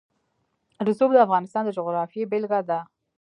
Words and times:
رسوب 0.87 1.09
د 1.13 1.17
افغانستان 1.27 1.63
د 1.65 1.69
جغرافیې 1.77 2.29
بېلګه 2.31 2.59
ده. 2.69 2.79